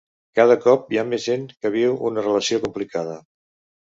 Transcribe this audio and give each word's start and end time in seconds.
Cada 0.37 0.53
cop 0.61 0.87
hi 0.95 0.99
ha 1.01 1.03
més 1.09 1.25
gent 1.31 1.43
que 1.65 1.71
viu 1.77 1.93
una 2.09 2.25
relació 2.27 2.61
complicada. 2.65 3.21